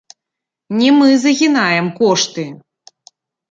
[0.79, 2.49] Не мы загінаем кошты.